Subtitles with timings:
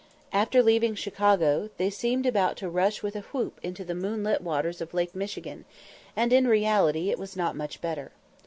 [0.33, 4.81] After leaving Chicago, they seemed about to rush with a whoop into the moonlit waters
[4.81, 5.63] of Lake Michigan,
[6.15, 8.11] and in reality it was not much better.